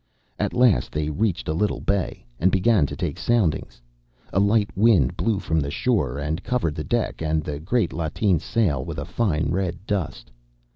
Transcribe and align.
At 0.39 0.55
last 0.55 0.91
they 0.91 1.11
reached 1.11 1.47
a 1.47 1.53
little 1.53 1.79
bay, 1.79 2.25
and 2.39 2.51
began 2.51 2.87
to 2.87 2.95
take 2.95 3.19
soundings. 3.19 3.83
A 4.33 4.39
light 4.39 4.71
wind 4.75 5.15
blew 5.15 5.37
from 5.37 5.59
the 5.59 5.69
shore, 5.69 6.17
and 6.17 6.41
covered 6.43 6.73
the 6.73 6.83
deck 6.83 7.21
and 7.21 7.43
the 7.43 7.59
great 7.59 7.93
lateen 7.93 8.39
sail 8.39 8.83
with 8.83 8.97
a 8.97 9.05
fine 9.05 9.51
red 9.51 9.85
dust. 9.85 10.31